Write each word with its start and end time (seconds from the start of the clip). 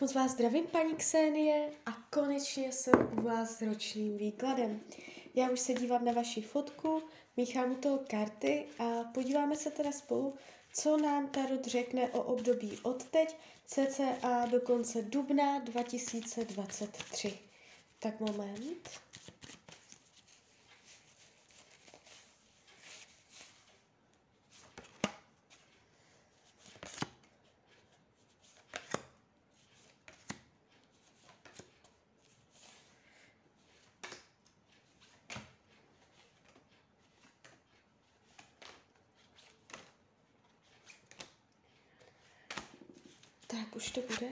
Moc 0.00 0.14
vás 0.14 0.30
zdravím, 0.30 0.66
paní 0.66 0.94
Ksenie, 0.94 1.70
a 1.86 1.92
konečně 2.10 2.72
jsem 2.72 3.18
u 3.18 3.22
vás 3.22 3.58
s 3.58 3.62
ročním 3.62 4.18
výkladem. 4.18 4.80
Já 5.34 5.50
už 5.50 5.60
se 5.60 5.74
dívám 5.74 6.04
na 6.04 6.12
vaši 6.12 6.42
fotku, 6.42 7.02
míchám 7.36 7.72
u 7.72 7.74
toho 7.74 8.00
karty 8.10 8.66
a 8.78 9.04
podíváme 9.04 9.56
se 9.56 9.70
teda 9.70 9.92
spolu, 9.92 10.34
co 10.72 10.96
nám 10.96 11.28
Tarot 11.28 11.66
řekne 11.66 12.08
o 12.08 12.22
období 12.22 12.78
od 12.82 13.04
teď, 13.04 13.36
cca 13.66 14.46
do 14.50 14.60
konce 14.60 15.02
dubna 15.02 15.58
2023. 15.58 17.38
Tak 17.98 18.20
moment. 18.20 19.07
Tak, 43.58 43.76
už 43.76 43.90
to 43.90 44.00
bude. 44.00 44.28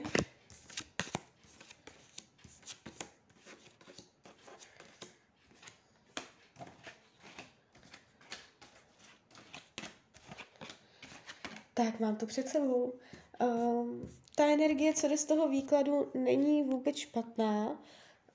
Tak, 11.73 11.99
mám 11.99 12.15
to 12.15 12.25
před 12.25 12.47
sebou. 12.47 12.93
Um, 13.41 14.17
ta 14.35 14.45
energie, 14.45 14.93
co 14.93 15.07
jde 15.07 15.17
z 15.17 15.25
toho 15.25 15.47
výkladu, 15.49 16.11
není 16.13 16.63
vůbec 16.63 16.97
špatná. 16.97 17.81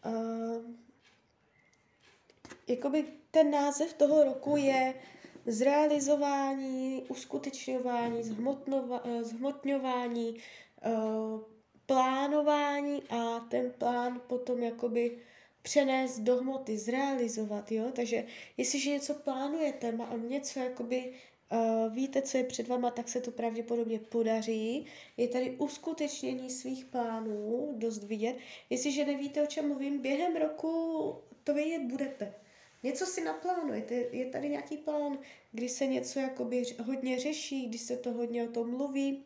Um, 0.05 0.79
jakoby 2.69 3.05
ten 3.31 3.51
název 3.51 3.93
toho 3.93 4.25
roku 4.25 4.57
je 4.57 4.95
zrealizování, 5.47 7.05
uskutečňování, 7.09 8.23
zhmotňování, 9.23 10.41
Eh, 10.83 11.53
plánování 11.87 13.03
a 13.11 13.41
ten 13.41 13.71
plán 13.79 14.21
potom 14.27 14.63
jakoby 14.63 15.19
přenést 15.63 16.19
do 16.19 16.37
hmoty, 16.37 16.79
zrealizovat, 16.79 17.73
jo? 17.73 17.91
Takže 17.93 18.25
jestliže 18.57 18.91
něco 18.91 19.15
plánujete, 19.15 19.93
má 19.93 20.17
něco 20.29 20.59
jakoby 20.61 21.13
uh, 21.53 21.95
víte, 21.95 22.23
co 22.23 22.39
je 22.39 22.45
před 22.45 22.69
vama, 22.69 22.91
tak 22.91 23.09
se 23.09 23.21
to 23.21 23.31
pravděpodobně 23.31 23.99
podaří. 23.99 24.87
Je 25.17 25.29
tady 25.29 25.51
uskutečnění 25.51 26.51
svých 26.51 26.85
plánů, 26.85 27.75
dost 27.79 28.05
vidět. 28.05 28.37
Jestliže 28.71 29.05
nevíte, 29.05 29.43
o 29.43 29.47
čem 29.47 29.69
mluvím, 29.69 30.03
během 30.03 30.37
roku 30.37 31.15
to 31.45 31.55
vědět 31.55 31.83
budete. 31.83 32.35
Něco 32.83 33.07
si 33.07 33.25
naplánujete, 33.25 33.95
je 33.95 34.27
tady 34.27 34.49
nějaký 34.49 34.77
plán, 34.77 35.19
kdy 35.53 35.69
se 35.69 35.87
něco 35.87 36.19
jakoby 36.19 36.63
hodně 36.85 37.19
řeší, 37.19 37.69
kdy 37.69 37.79
se 37.79 37.97
to 37.97 38.13
hodně 38.13 38.45
o 38.45 38.53
tom 38.53 38.71
mluví 38.71 39.25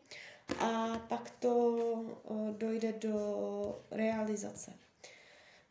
a 0.59 0.99
pak 1.07 1.29
to 1.29 1.77
dojde 2.51 2.91
do 2.91 3.81
realizace. 3.91 4.73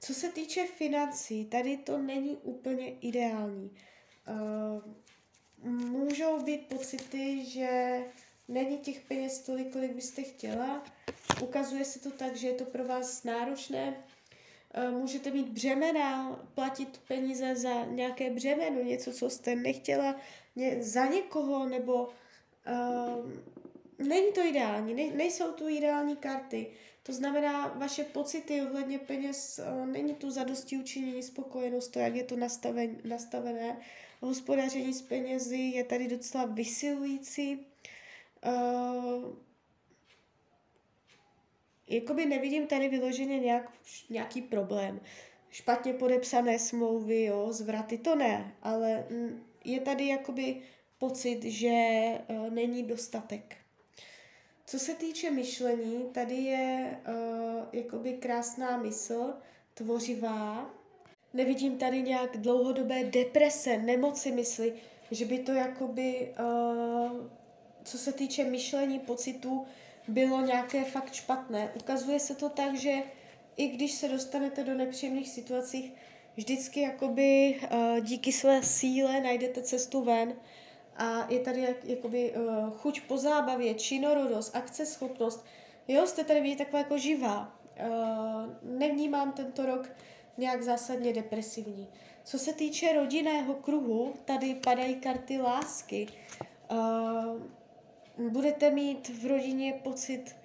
Co 0.01 0.15
se 0.15 0.29
týče 0.29 0.67
financí, 0.67 1.45
tady 1.45 1.77
to 1.77 1.99
není 1.99 2.37
úplně 2.37 2.91
ideální. 3.01 3.71
Můžou 5.63 6.43
být 6.43 6.67
pocity, 6.69 7.45
že 7.45 8.01
není 8.49 8.79
těch 8.79 9.01
peněz 9.01 9.39
tolik, 9.39 9.73
kolik 9.73 9.93
byste 9.93 10.23
chtěla. 10.23 10.85
Ukazuje 11.43 11.85
se 11.85 12.01
to 12.01 12.11
tak, 12.11 12.37
že 12.37 12.49
je 12.49 12.55
to 12.55 12.65
pro 12.65 12.85
vás 12.85 13.25
náročné. 13.25 14.05
Můžete 14.91 15.31
mít 15.31 15.49
břemena, 15.49 16.41
platit 16.55 17.01
peníze 17.09 17.57
za 17.57 17.85
nějaké 17.85 18.31
břemeno, 18.31 18.83
něco, 18.83 19.13
co 19.13 19.31
jste 19.31 19.57
nechtěla 19.57 20.17
za 20.81 21.07
někoho, 21.07 21.69
nebo 21.69 22.09
není 23.99 24.33
to 24.33 24.41
ideální, 24.41 24.95
ne, 24.95 25.17
nejsou 25.17 25.53
tu 25.53 25.69
ideální 25.69 26.17
karty. 26.17 26.67
To 27.03 27.13
znamená, 27.13 27.69
vaše 27.69 28.05
pocity 28.05 28.63
ohledně 28.63 28.99
peněz, 28.99 29.61
uh, 29.81 29.87
není 29.87 30.15
tu 30.15 30.31
zadosti 30.31 30.77
učinění, 30.77 31.23
spokojenost, 31.23 31.89
to, 31.89 31.99
jak 31.99 32.15
je 32.15 32.25
to 32.25 32.37
nastaven, 32.37 32.97
nastavené. 33.05 33.81
Hospodaření 34.21 34.95
s 34.95 35.03
penězi 35.03 35.57
je 35.57 35.85
tady 35.85 36.09
docela 36.09 36.45
vysilující. 36.45 37.67
Uh, 38.47 39.35
jakoby 41.89 42.27
nevidím 42.27 42.67
tady 42.67 42.89
vyloženě 42.89 43.39
nějak, 43.39 43.73
nějaký 44.11 44.43
problém. 44.43 45.01
Špatně 45.51 45.93
podepsané 45.93 46.59
smlouvy, 46.59 47.25
jo, 47.25 47.53
zvraty, 47.53 47.99
to 47.99 48.15
ne, 48.15 48.55
ale 48.63 49.07
je 49.65 49.81
tady 49.81 50.07
jakoby 50.07 50.63
pocit, 50.99 51.43
že 51.45 51.75
uh, 52.29 52.51
není 52.51 52.83
dostatek. 52.83 53.57
Co 54.69 54.79
se 54.79 54.95
týče 54.95 55.31
myšlení, 55.31 56.05
tady 56.13 56.35
je 56.35 57.01
uh, 57.09 57.65
jakoby 57.73 58.13
krásná 58.13 58.77
mysl, 58.77 59.35
tvořivá. 59.75 60.71
Nevidím 61.35 61.79
tady 61.79 62.03
nějak 62.03 62.37
dlouhodobé 62.37 63.05
deprese, 63.05 63.79
nemoci 63.79 64.33
mysli, 64.33 64.73
že 65.11 65.25
by 65.25 65.39
to 65.39 65.53
jakoby, 65.53 66.35
uh, 66.41 67.27
co 67.85 67.99
se 67.99 68.13
týče 68.13 68.45
myšlení, 68.45 68.99
pocitů, 68.99 69.67
bylo 70.09 70.41
nějaké 70.41 70.85
fakt 70.85 71.15
špatné. 71.15 71.73
Ukazuje 71.77 72.21
se 72.21 72.35
to 72.35 72.49
tak, 72.49 72.75
že 72.75 73.03
i 73.57 73.69
když 73.69 73.93
se 73.93 74.09
dostanete 74.09 74.65
do 74.65 74.75
nepříjemných 74.75 75.29
situací, 75.29 75.95
vždycky 76.37 76.81
jakoby 76.81 77.61
uh, 77.73 78.01
díky 78.01 78.33
své 78.33 78.63
síle 78.63 79.21
najdete 79.21 79.63
cestu 79.63 80.05
ven 80.05 80.35
a 80.99 81.27
je 81.33 81.41
tady 81.41 81.61
jak, 81.61 81.85
jakoby 81.85 82.33
uh, 82.33 82.71
chuť 82.71 83.01
po 83.01 83.17
zábavě, 83.17 83.75
činorodost, 83.75 84.57
akceschopnost. 84.57 85.45
Jo, 85.89 86.07
jste 86.07 86.25
tady 86.25 86.41
vidět 86.41 86.59
taková 86.59 86.79
jako 86.79 86.99
živá. 86.99 87.57
Uh, 87.89 88.71
nevnímám 88.79 89.33
tento 89.33 89.67
rok 89.67 89.91
nějak 90.39 90.63
zásadně 90.63 91.13
depresivní. 91.13 91.89
Co 92.25 92.39
se 92.39 92.53
týče 92.53 92.93
rodinného 92.93 93.55
kruhu, 93.55 94.15
tady 94.25 94.55
padají 94.55 94.95
karty 94.95 95.39
lásky. 95.39 96.07
Uh, 96.71 98.31
budete 98.31 98.71
mít 98.71 99.09
v 99.09 99.27
rodině 99.27 99.81
pocit 99.85 100.37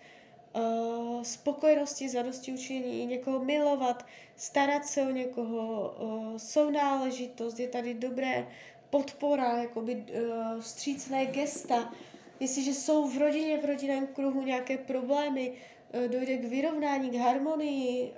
uh, 0.56 1.24
spokojenosti, 1.24 2.10
zadosti 2.10 2.54
učení, 2.54 3.06
někoho 3.06 3.40
milovat, 3.40 4.06
starat 4.36 4.86
se 4.86 5.02
o 5.02 5.10
někoho, 5.10 5.96
uh, 6.00 6.38
sounáležitost, 6.38 7.60
je 7.60 7.68
tady 7.68 7.94
dobré 7.94 8.48
podpora, 8.92 9.62
jakoby 9.62 9.96
uh, 9.96 10.60
vstřícné 10.60 11.26
gesta. 11.26 11.94
Jestliže 12.40 12.74
jsou 12.74 13.08
v 13.08 13.18
rodině, 13.18 13.58
v 13.58 13.66
rodinném 13.66 14.08
kruhu 14.08 14.44
nějaké 14.44 14.78
problémy, 14.78 15.52
uh, 15.52 16.12
dojde 16.12 16.38
k 16.38 16.46
vyrovnání, 16.46 17.10
k 17.10 17.16
harmonii, 17.16 18.14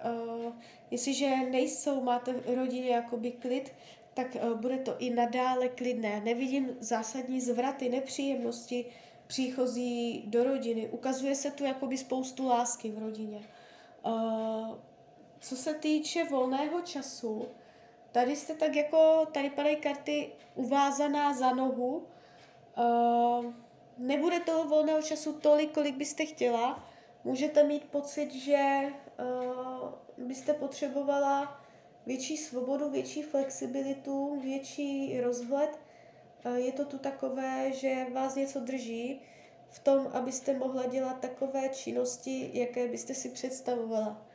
uh, 0.45 0.53
jestliže 0.91 1.35
nejsou, 1.35 2.01
máte 2.01 2.33
v 2.33 2.55
rodině 2.55 2.89
jakoby 2.89 3.31
klid, 3.31 3.71
tak 4.13 4.37
bude 4.55 4.77
to 4.77 4.95
i 4.99 5.09
nadále 5.09 5.69
klidné. 5.69 6.21
Nevidím 6.25 6.69
zásadní 6.79 7.41
zvraty, 7.41 7.89
nepříjemnosti 7.89 8.85
příchozí 9.27 10.23
do 10.27 10.43
rodiny. 10.43 10.89
Ukazuje 10.91 11.35
se 11.35 11.51
tu 11.51 11.63
jakoby 11.63 11.97
spoustu 11.97 12.47
lásky 12.47 12.91
v 12.91 12.97
rodině. 12.97 13.41
Co 15.39 15.55
se 15.55 15.73
týče 15.73 16.23
volného 16.23 16.81
času, 16.81 17.47
Tady 18.13 18.35
jste 18.35 18.53
tak 18.53 18.75
jako, 18.75 19.27
tady 19.31 19.49
padají 19.49 19.75
karty 19.75 20.31
uvázaná 20.55 21.33
za 21.33 21.53
nohu. 21.53 22.07
Uh, 22.77 23.45
nebude 23.97 24.39
toho 24.39 24.65
volného 24.65 25.01
času 25.01 25.33
tolik, 25.33 25.71
kolik 25.71 25.95
byste 25.95 26.25
chtěla. 26.25 26.87
Můžete 27.23 27.63
mít 27.63 27.83
pocit, 27.83 28.33
že 28.33 28.81
uh, 28.87 30.25
byste 30.27 30.53
potřebovala 30.53 31.61
větší 32.05 32.37
svobodu, 32.37 32.89
větší 32.89 33.21
flexibilitu, 33.21 34.39
větší 34.41 35.21
rozhled. 35.21 35.79
Uh, 36.45 36.55
je 36.55 36.71
to 36.71 36.85
tu 36.85 36.97
takové, 36.97 37.71
že 37.71 38.05
vás 38.13 38.35
něco 38.35 38.59
drží 38.59 39.21
v 39.69 39.79
tom, 39.79 40.07
abyste 40.13 40.53
mohla 40.53 40.85
dělat 40.85 41.19
takové 41.19 41.69
činnosti, 41.69 42.49
jaké 42.53 42.87
byste 42.87 43.13
si 43.13 43.29
představovala. 43.29 44.25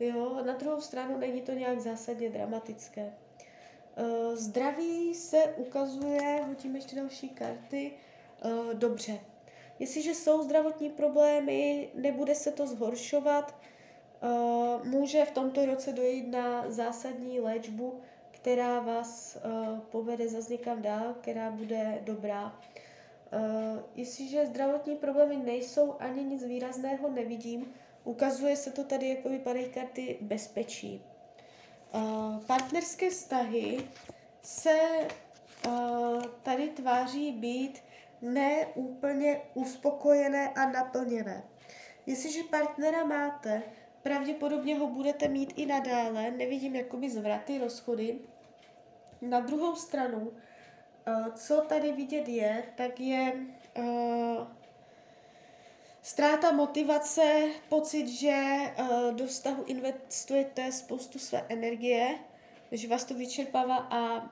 Jo, 0.00 0.42
na 0.46 0.52
druhou 0.52 0.80
stranu 0.80 1.18
není 1.18 1.42
to 1.42 1.52
nějak 1.52 1.80
zásadně 1.80 2.30
dramatické. 2.30 3.14
Eh, 3.96 4.36
zdraví 4.36 5.14
se 5.14 5.44
ukazuje, 5.56 6.44
hodíme 6.46 6.78
ještě 6.78 6.96
další 6.96 7.28
karty, 7.28 7.92
eh, 8.44 8.74
dobře. 8.74 9.20
Jestliže 9.78 10.14
jsou 10.14 10.42
zdravotní 10.42 10.90
problémy, 10.90 11.88
nebude 11.94 12.34
se 12.34 12.50
to 12.50 12.66
zhoršovat, 12.66 13.54
eh, 14.22 14.88
může 14.88 15.24
v 15.24 15.30
tomto 15.30 15.66
roce 15.66 15.92
dojít 15.92 16.28
na 16.28 16.70
zásadní 16.70 17.40
léčbu, 17.40 18.00
která 18.30 18.80
vás 18.80 19.38
povede 19.90 20.28
zase 20.28 20.52
někam 20.52 20.82
dál, 20.82 21.14
která 21.20 21.50
bude 21.50 22.02
dobrá. 22.04 22.60
Jestliže 23.94 24.46
zdravotní 24.46 24.96
problémy 24.96 25.36
nejsou 25.36 25.94
ani 25.98 26.24
nic 26.24 26.44
výrazného 26.44 27.10
nevidím, 27.10 27.74
Ukazuje 28.04 28.56
se 28.56 28.70
to 28.70 28.84
tady, 28.84 29.08
jako 29.08 29.28
vypadají 29.28 29.68
karty 29.68 30.16
bezpečí. 30.20 31.02
Uh, 31.94 32.38
partnerské 32.46 33.10
vztahy 33.10 33.88
se 34.42 34.80
uh, 35.66 36.22
tady 36.42 36.68
tváří 36.68 37.32
být 37.32 37.82
neúplně 38.22 39.40
uspokojené 39.54 40.48
a 40.48 40.70
naplněné. 40.70 41.44
Jestliže 42.06 42.42
partnera 42.42 43.04
máte, 43.04 43.62
pravděpodobně 44.02 44.78
ho 44.78 44.86
budete 44.86 45.28
mít 45.28 45.52
i 45.56 45.66
nadále, 45.66 46.30
nevidím 46.30 46.76
jakoby 46.76 47.10
zvraty, 47.10 47.58
rozchody. 47.58 48.18
Na 49.22 49.40
druhou 49.40 49.76
stranu, 49.76 50.20
uh, 50.20 51.28
co 51.34 51.60
tady 51.60 51.92
vidět 51.92 52.28
je, 52.28 52.64
tak 52.76 53.00
je 53.00 53.32
uh, 53.78 53.84
Ztráta 56.04 56.52
motivace, 56.52 57.48
pocit, 57.68 58.08
že 58.08 58.56
uh, 58.78 59.14
do 59.14 59.26
vztahu 59.26 59.64
investujete 59.66 60.72
spoustu 60.72 61.18
své 61.18 61.46
energie, 61.48 62.18
že 62.72 62.88
vás 62.88 63.04
to 63.04 63.14
vyčerpává 63.14 63.76
a 63.76 64.16
uh, 64.16 64.28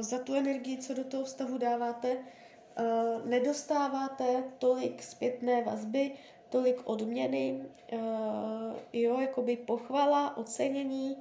za 0.00 0.18
tu 0.18 0.34
energii, 0.34 0.78
co 0.78 0.94
do 0.94 1.04
toho 1.04 1.24
vztahu 1.24 1.58
dáváte, 1.58 2.16
uh, 2.16 3.26
nedostáváte 3.26 4.44
tolik 4.58 5.02
zpětné 5.02 5.62
vazby, 5.62 6.12
tolik 6.48 6.80
odměny, 6.84 7.62
jo, 8.92 9.20
jakoby 9.20 9.56
pochvala, 9.56 10.36
ocenění, 10.36 11.16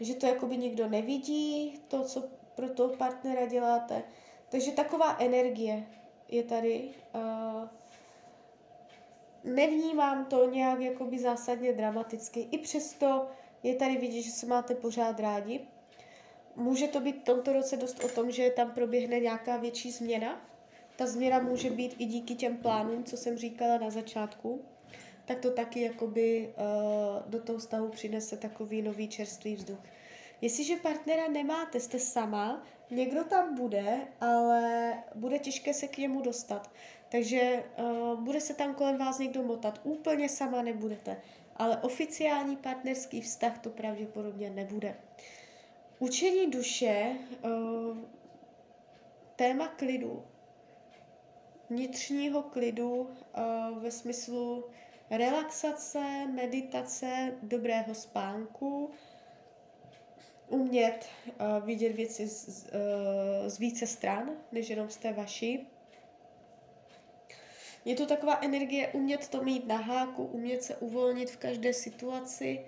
že 0.00 0.14
to 0.14 0.26
jakoby 0.26 0.56
nikdo 0.56 0.88
nevidí, 0.88 1.80
to, 1.88 2.04
co 2.04 2.24
pro 2.54 2.68
toho 2.68 2.96
partnera 2.96 3.46
děláte. 3.46 4.02
Takže 4.48 4.72
taková 4.72 5.16
energie 5.18 5.86
je 6.28 6.42
tady. 6.42 6.90
Nevnímám 9.44 10.24
to 10.24 10.50
nějak 10.50 10.80
jakoby 10.80 11.18
zásadně 11.18 11.72
dramaticky. 11.72 12.40
I 12.50 12.58
přesto 12.58 13.26
je 13.62 13.74
tady 13.74 13.96
vidět, 13.96 14.22
že 14.22 14.30
se 14.30 14.46
máte 14.46 14.74
pořád 14.74 15.20
rádi. 15.20 15.60
Může 16.56 16.88
to 16.88 17.00
být 17.00 17.20
v 17.20 17.24
tomto 17.24 17.52
roce 17.52 17.76
dost 17.76 18.04
o 18.04 18.08
tom, 18.08 18.30
že 18.30 18.50
tam 18.50 18.70
proběhne 18.70 19.20
nějaká 19.20 19.56
větší 19.56 19.90
změna. 19.90 20.40
Ta 20.96 21.06
změna 21.06 21.38
může 21.38 21.70
být 21.70 21.96
i 21.98 22.04
díky 22.04 22.34
těm 22.34 22.56
plánům, 22.56 23.04
co 23.04 23.16
jsem 23.16 23.38
říkala 23.38 23.78
na 23.78 23.90
začátku. 23.90 24.64
Tak 25.24 25.38
to 25.38 25.50
taky 25.50 25.80
jakoby 25.80 26.54
uh, 26.56 27.30
do 27.30 27.42
toho 27.42 27.60
stavu 27.60 27.88
přinese 27.88 28.36
takový 28.36 28.82
nový 28.82 29.08
čerstvý 29.08 29.56
vzduch. 29.56 29.78
Jestliže 30.40 30.76
partnera 30.76 31.28
nemáte, 31.28 31.80
jste 31.80 31.98
sama, 31.98 32.62
někdo 32.90 33.24
tam 33.24 33.54
bude, 33.54 34.00
ale 34.20 34.92
bude 35.14 35.38
těžké 35.38 35.74
se 35.74 35.88
k 35.88 35.98
němu 35.98 36.20
dostat. 36.20 36.70
Takže 37.08 37.64
uh, 37.78 38.20
bude 38.20 38.40
se 38.40 38.54
tam 38.54 38.74
kolem 38.74 38.98
vás 38.98 39.18
někdo 39.18 39.42
motat. 39.42 39.80
Úplně 39.82 40.28
sama 40.28 40.62
nebudete. 40.62 41.16
Ale 41.56 41.76
oficiální 41.76 42.56
partnerský 42.56 43.20
vztah 43.20 43.58
to 43.58 43.70
pravděpodobně 43.70 44.50
nebude. 44.50 44.96
Učení 45.98 46.50
duše, 46.50 47.16
uh, 47.44 47.98
téma 49.36 49.68
klidu, 49.68 50.24
vnitřního 51.70 52.42
klidu 52.42 53.00
uh, 53.00 53.82
ve 53.82 53.90
smyslu 53.90 54.64
relaxace, 55.10 56.26
meditace, 56.32 57.34
dobrého 57.42 57.94
spánku, 57.94 58.90
umět 60.48 61.06
uh, 61.26 61.64
vidět 61.66 61.92
věci 61.92 62.26
z, 62.26 62.48
z, 62.48 62.70
z 63.46 63.58
více 63.58 63.86
stran, 63.86 64.30
než 64.52 64.68
jenom 64.68 64.90
z 64.90 64.96
té 64.96 65.12
vaší. 65.12 65.73
Je 67.84 67.96
to 67.96 68.06
taková 68.06 68.38
energie 68.42 68.88
umět 68.88 69.28
to 69.28 69.42
mít 69.42 69.66
na 69.66 69.76
háku, 69.76 70.24
umět 70.24 70.62
se 70.62 70.76
uvolnit 70.76 71.30
v 71.30 71.36
každé 71.36 71.72
situaci. 71.72 72.64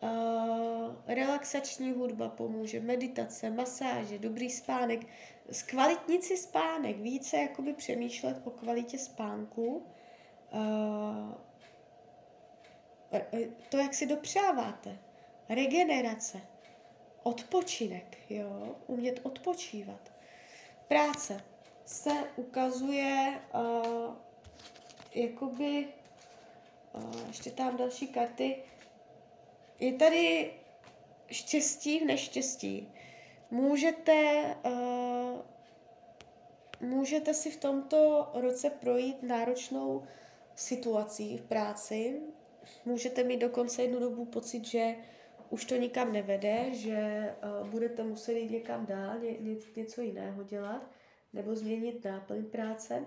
Uh, 0.00 0.94
relaxační 1.06 1.92
hudba 1.92 2.28
pomůže, 2.28 2.80
meditace, 2.80 3.50
masáže, 3.50 4.18
dobrý 4.18 4.50
spánek, 4.50 5.06
zkvalitnit 5.50 6.24
si 6.24 6.36
spánek, 6.36 6.96
více 6.96 7.36
jakoby 7.36 7.72
přemýšlet 7.72 8.40
o 8.44 8.50
kvalitě 8.50 8.98
spánku. 8.98 9.86
Uh, 10.52 11.32
to, 13.68 13.78
jak 13.78 13.94
si 13.94 14.06
dopřáváte, 14.06 14.98
regenerace, 15.48 16.40
odpočinek, 17.22 18.18
jo, 18.30 18.76
umět 18.86 19.20
odpočívat. 19.22 20.12
Práce 20.88 21.44
se 21.84 22.10
ukazuje 22.36 23.40
uh, 23.54 24.14
jakoby, 25.16 25.86
ještě 27.28 27.50
tam 27.50 27.76
další 27.76 28.08
karty, 28.08 28.56
je 29.80 29.92
tady 29.92 30.52
štěstí 31.30 31.98
v 31.98 32.04
neštěstí. 32.04 32.92
Můžete, 33.50 34.44
uh, 34.64 35.40
můžete 36.80 37.34
si 37.34 37.50
v 37.50 37.56
tomto 37.56 38.30
roce 38.34 38.70
projít 38.70 39.22
náročnou 39.22 40.06
situací 40.54 41.38
v 41.38 41.42
práci. 41.42 42.20
Můžete 42.84 43.24
mít 43.24 43.38
dokonce 43.38 43.82
jednu 43.82 44.00
dobu 44.00 44.24
pocit, 44.24 44.64
že 44.64 44.96
už 45.50 45.64
to 45.64 45.76
nikam 45.76 46.12
nevede, 46.12 46.74
že 46.74 47.30
uh, 47.60 47.68
budete 47.68 48.02
muset 48.02 48.32
jít 48.32 48.50
někam 48.50 48.86
dál, 48.86 49.18
ně, 49.18 49.56
něco 49.76 50.00
jiného 50.00 50.42
dělat, 50.42 50.90
nebo 51.32 51.56
změnit 51.56 52.04
náplň 52.04 52.44
práce 52.44 53.04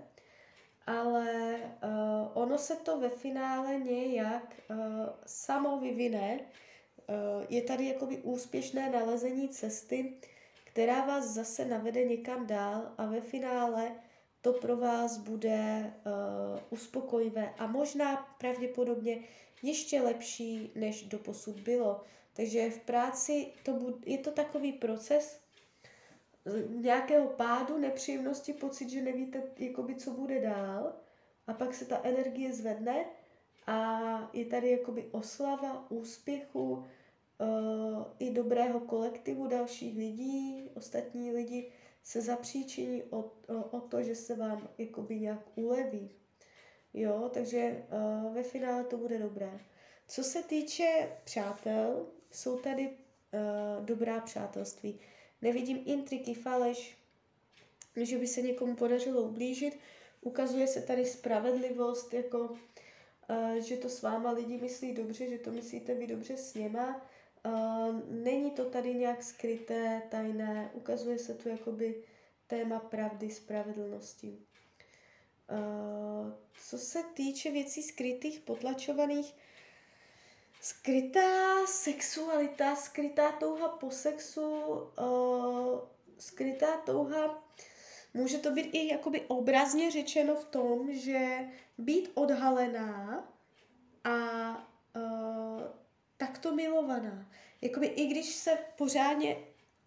ale 0.89 1.55
uh, 1.83 2.43
ono 2.43 2.57
se 2.57 2.75
to 2.75 2.99
ve 2.99 3.09
finále 3.09 3.75
nějak 3.75 4.61
uh, 4.69 4.77
samo 5.25 5.79
vyvine. 5.79 6.39
Uh, 6.39 7.45
je 7.49 7.61
tady 7.61 7.85
jakoby 7.85 8.17
úspěšné 8.17 8.89
nalezení 8.89 9.49
cesty, 9.49 10.13
která 10.63 11.05
vás 11.05 11.25
zase 11.25 11.65
navede 11.65 12.05
někam 12.05 12.47
dál 12.47 12.93
a 12.97 13.05
ve 13.05 13.21
finále 13.21 13.91
to 14.41 14.53
pro 14.53 14.77
vás 14.77 15.17
bude 15.17 15.93
uh, 16.05 16.59
uspokojivé 16.69 17.53
a 17.57 17.67
možná 17.67 18.35
pravděpodobně 18.37 19.19
ještě 19.63 20.01
lepší, 20.01 20.71
než 20.75 21.03
do 21.03 21.19
posud 21.19 21.59
bylo. 21.59 22.03
Takže 22.33 22.69
v 22.69 22.79
práci 22.79 23.47
to 23.63 23.73
bude, 23.73 23.95
je 24.05 24.17
to 24.17 24.31
takový 24.31 24.71
proces, 24.73 25.39
nějakého 26.69 27.27
pádu, 27.27 27.77
nepříjemnosti, 27.77 28.53
pocit, 28.53 28.89
že 28.89 29.01
nevíte, 29.01 29.43
jakoby, 29.57 29.95
co 29.95 30.11
bude 30.11 30.41
dál 30.41 30.93
a 31.47 31.53
pak 31.53 31.73
se 31.73 31.85
ta 31.85 32.01
energie 32.03 32.53
zvedne 32.53 33.05
a 33.67 34.29
je 34.33 34.45
tady 34.45 34.71
jakoby 34.71 35.09
oslava 35.11 35.91
úspěchu 35.91 36.71
uh, 36.71 36.85
i 38.19 38.31
dobrého 38.31 38.79
kolektivu 38.79 39.47
dalších 39.47 39.97
lidí, 39.97 40.69
ostatní 40.75 41.31
lidi 41.31 41.71
se 42.03 42.21
zapříčiní 42.21 43.03
o, 43.03 43.19
o, 43.19 43.63
o 43.71 43.79
to, 43.79 44.03
že 44.03 44.15
se 44.15 44.35
vám 44.35 44.69
jakoby 44.77 45.19
nějak 45.19 45.41
uleví. 45.55 46.09
Jo, 46.93 47.29
takže 47.33 47.85
uh, 47.91 48.33
ve 48.33 48.43
finále 48.43 48.83
to 48.83 48.97
bude 48.97 49.19
dobré. 49.19 49.59
Co 50.07 50.23
se 50.23 50.43
týče 50.43 51.11
přátel, 51.23 52.05
jsou 52.31 52.59
tady 52.59 52.89
uh, 52.89 53.85
dobrá 53.85 54.19
přátelství. 54.19 54.99
Nevidím 55.41 55.83
intriky, 55.85 56.33
faleš, 56.33 56.97
že 57.95 58.17
by 58.17 58.27
se 58.27 58.41
někomu 58.41 58.75
podařilo 58.75 59.21
ublížit. 59.21 59.79
Ukazuje 60.21 60.67
se 60.67 60.81
tady 60.81 61.05
spravedlivost, 61.05 62.13
jako 62.13 62.39
uh, 62.39 63.53
že 63.53 63.77
to 63.77 63.89
s 63.89 64.01
váma 64.01 64.31
lidi 64.31 64.57
myslí 64.57 64.93
dobře, 64.93 65.29
že 65.29 65.37
to 65.37 65.51
myslíte 65.51 65.93
vy 65.95 66.07
dobře 66.07 66.37
s 66.37 66.53
něma. 66.53 67.01
Uh, 67.45 67.99
není 68.09 68.51
to 68.51 68.69
tady 68.69 68.93
nějak 68.93 69.23
skryté, 69.23 70.01
tajné, 70.09 70.71
ukazuje 70.73 71.19
se 71.19 71.33
tu 71.33 71.49
jakoby 71.49 72.03
téma 72.47 72.79
pravdy, 72.79 73.29
spravedlnosti. 73.29 74.37
Uh, 75.51 76.33
co 76.61 76.77
se 76.77 77.03
týče 77.13 77.51
věcí 77.51 77.83
skrytých, 77.83 78.39
potlačovaných, 78.39 79.33
Skrytá 80.61 81.65
sexualita, 81.67 82.75
skrytá 82.75 83.31
touha 83.31 83.67
po 83.67 83.91
sexu, 83.91 84.51
uh, 84.99 85.79
skrytá 86.17 86.77
touha, 86.77 87.43
může 88.13 88.37
to 88.37 88.51
být 88.51 88.69
i 88.71 88.87
jakoby 88.87 89.21
obrazně 89.27 89.91
řečeno 89.91 90.35
v 90.35 90.45
tom, 90.45 90.93
že 90.93 91.47
být 91.77 92.11
odhalená 92.13 93.23
a 94.03 94.17
uh, 94.95 95.61
takto 96.17 96.55
milovaná. 96.55 97.31
Jakoby 97.61 97.87
i 97.87 98.05
když 98.05 98.25
se 98.25 98.57
pořádně 98.77 99.37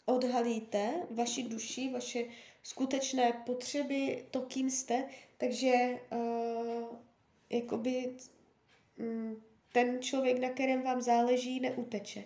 odhalíte 0.05 0.93
vaši 1.11 1.43
duši, 1.43 1.91
vaše 1.93 2.25
skutečné 2.62 3.33
potřeby, 3.47 4.26
to, 4.31 4.41
kým 4.41 4.71
jste, 4.71 5.09
takže 5.38 6.00
uh, 6.11 6.97
jakoby 7.50 8.17
um, 8.99 9.43
ten 9.73 10.02
člověk, 10.02 10.38
na 10.38 10.49
kterém 10.49 10.83
vám 10.83 11.00
záleží, 11.00 11.61
neuteče. 11.61 12.25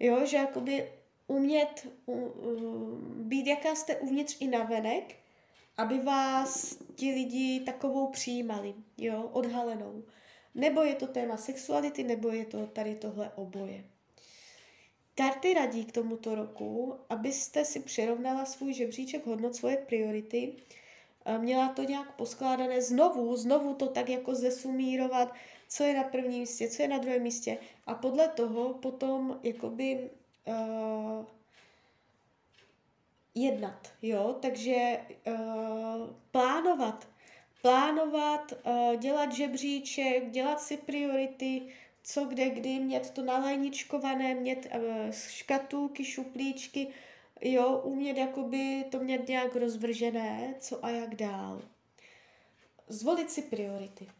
Jo, 0.00 0.26
že 0.26 0.36
jakoby 0.36 0.88
umět 1.26 1.88
uh, 2.06 2.98
být, 3.00 3.46
jaká 3.46 3.74
jste 3.74 3.96
uvnitř 3.96 4.36
i 4.40 4.48
navenek, 4.48 5.16
aby 5.76 5.98
vás 5.98 6.78
ti 6.94 7.12
lidi 7.12 7.60
takovou 7.60 8.06
přijímali, 8.06 8.74
jo, 8.98 9.30
odhalenou. 9.32 10.04
nebo 10.54 10.82
je 10.82 10.94
to 10.94 11.06
téma 11.06 11.36
sexuality, 11.36 12.04
nebo 12.04 12.28
je 12.28 12.44
to 12.44 12.66
tady 12.66 12.94
tohle 12.94 13.30
oboje. 13.34 13.84
Karty 15.14 15.54
radí 15.54 15.84
k 15.84 15.92
tomuto 15.92 16.34
roku, 16.34 16.94
abyste 17.08 17.64
si 17.64 17.80
přirovnala 17.80 18.44
svůj 18.44 18.72
žebříček 18.72 19.26
hodnot, 19.26 19.54
svoje 19.54 19.76
priority, 19.76 20.52
měla 21.38 21.68
to 21.68 21.82
nějak 21.82 22.16
poskládané 22.16 22.82
znovu, 22.82 23.36
znovu 23.36 23.74
to 23.74 23.86
tak 23.86 24.08
jako 24.08 24.34
zesumírovat, 24.34 25.34
co 25.70 25.84
je 25.84 25.94
na 25.94 26.04
prvním 26.04 26.40
místě, 26.40 26.68
co 26.68 26.82
je 26.82 26.88
na 26.88 26.98
druhém 26.98 27.22
místě 27.22 27.58
a 27.86 27.94
podle 27.94 28.28
toho 28.28 28.74
potom 28.74 29.40
jakoby 29.42 30.10
uh, 30.44 31.24
jednat, 33.34 33.92
jo, 34.02 34.38
takže 34.42 35.00
uh, 35.26 35.36
plánovat, 36.30 37.08
plánovat, 37.62 38.52
uh, 38.52 38.96
dělat 38.96 39.32
žebříček, 39.32 40.30
dělat 40.30 40.60
si 40.60 40.76
priority, 40.76 41.62
co 42.02 42.24
kde 42.24 42.50
kdy, 42.50 42.80
mět 42.80 43.10
to 43.10 43.22
nalajničkované, 43.22 44.34
mět 44.34 44.66
uh, 44.74 45.10
škatulky, 45.10 46.04
šuplíčky, 46.04 46.88
jo, 47.40 47.80
umět 47.84 48.16
jakoby 48.16 48.84
to 48.90 48.98
mět 48.98 49.28
nějak 49.28 49.56
rozvržené, 49.56 50.54
co 50.60 50.84
a 50.84 50.90
jak 50.90 51.14
dál. 51.14 51.62
Zvolit 52.88 53.30
si 53.30 53.42
priority. 53.42 54.19